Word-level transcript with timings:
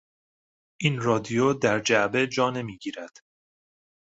این 0.81 1.01
رادیو 1.01 1.53
در 1.53 1.79
جعبه 1.79 2.27
جا 2.27 2.49
نمیگیرد. 2.49 3.17